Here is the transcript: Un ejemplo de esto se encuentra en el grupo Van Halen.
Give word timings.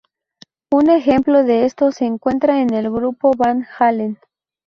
Un 0.71 0.89
ejemplo 0.89 1.43
de 1.43 1.65
esto 1.65 1.91
se 1.91 2.05
encuentra 2.05 2.63
en 2.63 2.73
el 2.73 2.89
grupo 2.91 3.33
Van 3.37 3.67
Halen. 3.77 4.17